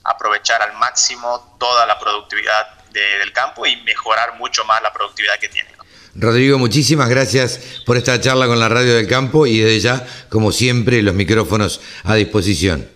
aprovechar 0.05 0.61
al 0.62 0.72
máximo 0.74 1.57
toda 1.61 1.87
la 1.87 1.98
productividad 1.98 2.83
del 2.90 3.33
campo 3.33 3.64
y 3.64 3.76
mejorar 3.83 4.35
mucho 4.35 4.64
más 4.64 4.83
la 4.83 4.92
productividad 4.92 5.38
que 5.38 5.48
tienen. 5.48 5.72
Rodrigo, 6.14 6.59
muchísimas 6.59 7.09
gracias 7.09 7.59
por 7.87 7.96
esta 7.96 8.20
charla 8.20 8.46
con 8.46 8.59
la 8.59 8.68
Radio 8.68 8.94
del 8.94 9.09
Campo 9.09 9.46
y 9.46 9.61
desde 9.61 9.81
ya, 9.81 10.07
como 10.28 10.52
siempre, 10.52 11.00
los 11.00 11.14
micrófonos 11.14 11.81
a 12.05 12.14
disposición. 12.14 12.90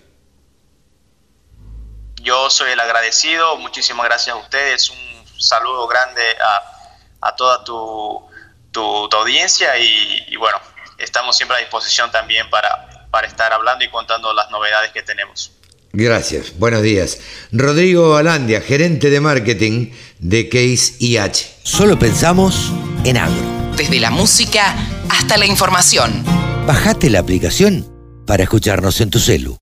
Yo 2.20 2.50
soy 2.50 2.72
el 2.72 2.80
agradecido, 2.80 3.56
muchísimas 3.56 4.04
gracias 4.04 4.34
a 4.34 4.38
ustedes, 4.38 4.90
un 4.90 5.40
saludo 5.40 5.86
grande 5.86 6.22
a, 6.42 6.75
toda 7.34 7.64
tu, 7.64 8.24
audiencia 9.12 9.78
y, 9.78 10.36
bueno, 10.36 10.58
estamos 10.98 11.36
siempre 11.36 11.56
a 11.56 11.60
disposición 11.60 12.10
también 12.12 12.48
para, 12.50 13.08
para 13.10 13.26
estar 13.26 13.52
hablando 13.52 13.84
y 13.84 13.88
contando 13.88 14.32
las 14.34 14.50
novedades 14.50 14.92
que 14.92 15.02
tenemos. 15.02 15.52
Gracias, 15.92 16.58
buenos 16.58 16.82
días. 16.82 17.18
Rodrigo 17.52 18.16
Alandia, 18.16 18.60
gerente 18.60 19.08
de 19.08 19.20
marketing 19.20 19.92
de 20.18 20.48
Case 20.50 20.94
IH. 20.98 21.60
Solo 21.62 21.98
pensamos 21.98 22.70
en 23.04 23.16
agro. 23.16 23.56
Desde 23.76 23.98
la 24.00 24.10
música 24.10 24.74
hasta 25.08 25.38
la 25.38 25.46
información. 25.46 26.22
Bajate 26.66 27.08
la 27.08 27.20
aplicación 27.20 27.86
para 28.26 28.42
escucharnos 28.42 29.00
en 29.00 29.10
tu 29.10 29.18
celu. 29.20 29.54